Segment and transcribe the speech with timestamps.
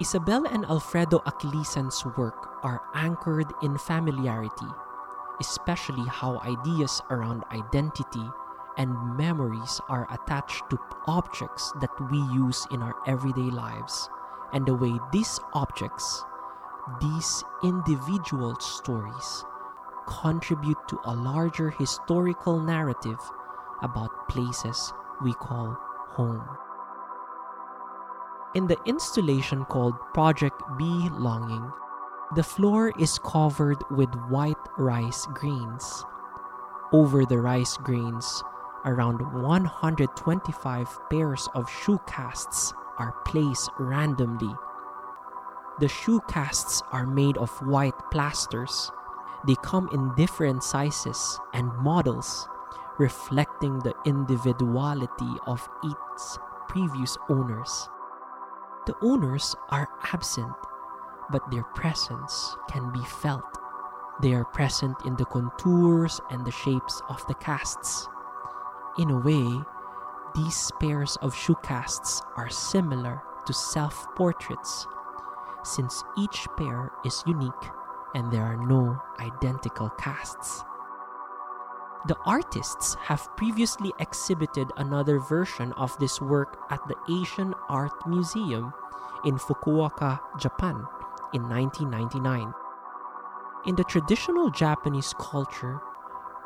[0.00, 4.72] Isabel and Alfredo Aquilizan's work are anchored in familiarity,
[5.40, 8.24] especially how ideas around identity
[8.78, 14.08] and memories are attached to objects that we use in our everyday lives,
[14.54, 16.24] and the way these objects,
[16.98, 19.44] these individual stories,
[20.06, 23.20] contribute to a larger historical narrative
[23.82, 25.76] about places we call
[26.08, 26.48] home.
[28.52, 31.70] In the installation called Project Belonging,
[32.34, 36.04] the floor is covered with white rice grains.
[36.92, 38.42] Over the rice grains,
[38.84, 44.52] around 125 pairs of shoe casts are placed randomly.
[45.78, 48.90] The shoe casts are made of white plasters.
[49.46, 52.48] They come in different sizes and models,
[52.98, 56.22] reflecting the individuality of each
[56.66, 57.88] previous owners.
[58.86, 60.52] The owners are absent,
[61.30, 63.44] but their presence can be felt.
[64.22, 68.08] They are present in the contours and the shapes of the casts.
[68.98, 69.60] In a way,
[70.34, 74.86] these pairs of shoe casts are similar to self portraits,
[75.64, 77.70] since each pair is unique
[78.14, 80.64] and there are no identical casts.
[82.06, 88.72] The artists have previously exhibited another version of this work at the Asian Art Museum
[89.26, 90.86] in Fukuoka, Japan
[91.34, 92.54] in 1999.
[93.66, 95.80] In the traditional Japanese culture,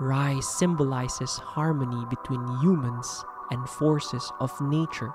[0.00, 5.12] rice symbolizes harmony between humans and forces of nature.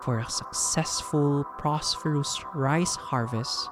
[0.00, 3.68] For a successful, prosperous rice harvest,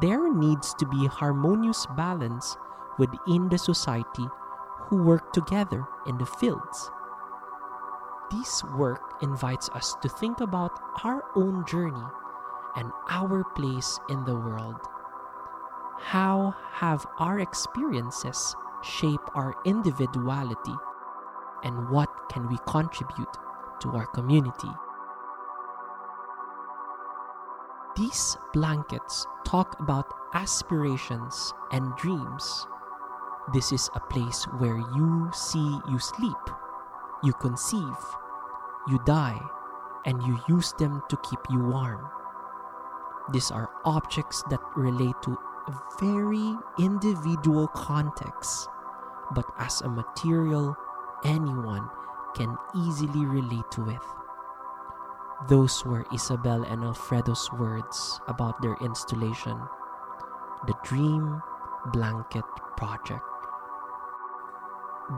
[0.00, 2.56] there needs to be harmonious balance
[2.98, 4.26] within the society
[4.90, 6.90] who work together in the fields.
[8.30, 10.72] This work invites us to think about
[11.04, 12.06] our own journey
[12.76, 14.80] and our place in the world.
[16.00, 20.74] How have our experiences shaped our individuality,
[21.62, 23.32] and what can we contribute
[23.80, 24.70] to our community?
[27.96, 32.66] These blankets talk about aspirations and dreams
[33.52, 36.44] this is a place where you see you sleep,
[37.22, 37.98] you conceive,
[38.88, 39.40] you die,
[40.06, 42.08] and you use them to keep you warm.
[43.32, 45.38] These are objects that relate to
[46.00, 48.66] very individual contexts,
[49.34, 50.74] but as a material,
[51.24, 51.88] anyone
[52.34, 54.02] can easily relate to it.
[55.48, 59.58] Those were Isabel and Alfredo's words about their installation,
[60.66, 61.40] the Dream
[61.92, 62.44] Blanket
[62.76, 63.29] Project.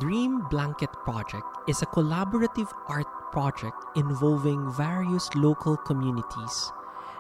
[0.00, 6.72] Dream Blanket Project is a collaborative art project involving various local communities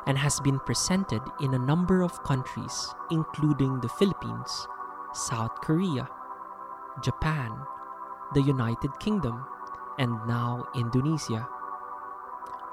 [0.06, 4.66] and has been presented in a number of countries, including the Philippines,
[5.12, 6.08] South Korea,
[7.02, 7.52] Japan,
[8.32, 9.44] the United Kingdom,
[9.98, 11.46] and now Indonesia.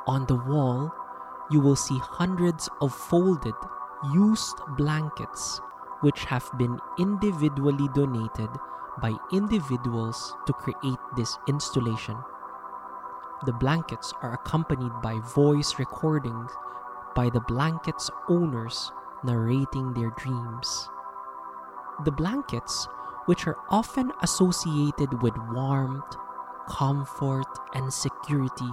[0.07, 0.93] On the wall,
[1.51, 3.55] you will see hundreds of folded,
[4.13, 5.59] used blankets
[6.01, 8.49] which have been individually donated
[9.01, 12.17] by individuals to create this installation.
[13.45, 16.51] The blankets are accompanied by voice recordings
[17.15, 18.91] by the blankets' owners
[19.23, 20.89] narrating their dreams.
[22.05, 22.87] The blankets,
[23.25, 26.15] which are often associated with warmth,
[26.67, 28.71] comfort, and security,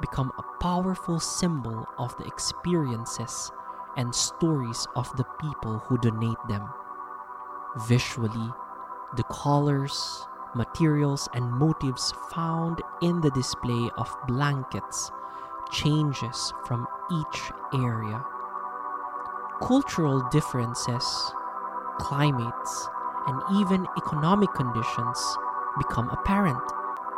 [0.00, 3.50] become a powerful symbol of the experiences
[3.96, 6.68] and stories of the people who donate them.
[7.88, 8.50] Visually,
[9.16, 15.10] the colors, materials, and motifs found in the display of blankets
[15.70, 18.22] changes from each area.
[19.62, 21.32] Cultural differences,
[21.98, 22.88] climates,
[23.26, 25.36] and even economic conditions
[25.78, 26.62] become apparent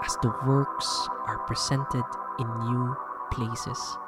[0.05, 2.05] as the works are presented
[2.38, 2.97] in new
[3.31, 3.99] places.